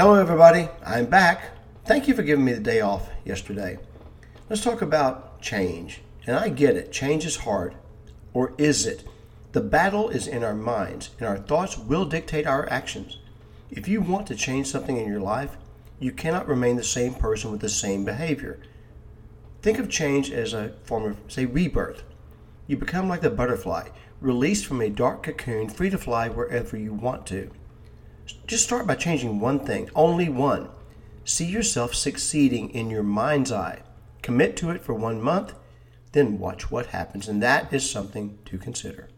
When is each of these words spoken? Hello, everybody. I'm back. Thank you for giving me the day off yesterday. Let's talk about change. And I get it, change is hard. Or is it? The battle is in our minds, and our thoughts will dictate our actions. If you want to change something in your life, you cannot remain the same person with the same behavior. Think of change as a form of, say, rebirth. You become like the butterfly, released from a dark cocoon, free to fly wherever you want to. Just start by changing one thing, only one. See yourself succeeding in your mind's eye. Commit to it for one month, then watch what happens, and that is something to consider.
Hello, 0.00 0.14
everybody. 0.14 0.68
I'm 0.86 1.06
back. 1.06 1.50
Thank 1.84 2.06
you 2.06 2.14
for 2.14 2.22
giving 2.22 2.44
me 2.44 2.52
the 2.52 2.60
day 2.60 2.80
off 2.80 3.10
yesterday. 3.24 3.80
Let's 4.48 4.62
talk 4.62 4.80
about 4.80 5.42
change. 5.42 6.02
And 6.24 6.36
I 6.36 6.50
get 6.50 6.76
it, 6.76 6.92
change 6.92 7.26
is 7.26 7.38
hard. 7.38 7.74
Or 8.32 8.54
is 8.58 8.86
it? 8.86 9.02
The 9.50 9.60
battle 9.60 10.08
is 10.08 10.28
in 10.28 10.44
our 10.44 10.54
minds, 10.54 11.10
and 11.18 11.26
our 11.26 11.36
thoughts 11.36 11.76
will 11.76 12.04
dictate 12.04 12.46
our 12.46 12.70
actions. 12.70 13.18
If 13.72 13.88
you 13.88 14.00
want 14.00 14.28
to 14.28 14.36
change 14.36 14.68
something 14.68 14.96
in 14.96 15.08
your 15.08 15.18
life, 15.18 15.56
you 15.98 16.12
cannot 16.12 16.46
remain 16.46 16.76
the 16.76 16.84
same 16.84 17.14
person 17.14 17.50
with 17.50 17.60
the 17.60 17.68
same 17.68 18.04
behavior. 18.04 18.60
Think 19.62 19.80
of 19.80 19.90
change 19.90 20.30
as 20.30 20.52
a 20.52 20.74
form 20.84 21.06
of, 21.06 21.16
say, 21.26 21.44
rebirth. 21.44 22.04
You 22.68 22.76
become 22.76 23.08
like 23.08 23.22
the 23.22 23.30
butterfly, 23.30 23.88
released 24.20 24.64
from 24.64 24.80
a 24.80 24.90
dark 24.90 25.24
cocoon, 25.24 25.68
free 25.68 25.90
to 25.90 25.98
fly 25.98 26.28
wherever 26.28 26.76
you 26.76 26.92
want 26.92 27.26
to. 27.26 27.50
Just 28.46 28.64
start 28.64 28.86
by 28.86 28.94
changing 28.94 29.40
one 29.40 29.60
thing, 29.60 29.90
only 29.94 30.28
one. 30.28 30.68
See 31.24 31.46
yourself 31.46 31.94
succeeding 31.94 32.70
in 32.70 32.90
your 32.90 33.02
mind's 33.02 33.52
eye. 33.52 33.82
Commit 34.22 34.56
to 34.58 34.70
it 34.70 34.82
for 34.82 34.94
one 34.94 35.20
month, 35.20 35.54
then 36.12 36.38
watch 36.38 36.70
what 36.70 36.86
happens, 36.86 37.28
and 37.28 37.42
that 37.42 37.72
is 37.72 37.88
something 37.88 38.38
to 38.46 38.58
consider. 38.58 39.08